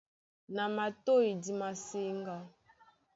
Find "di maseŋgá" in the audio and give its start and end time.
1.41-2.37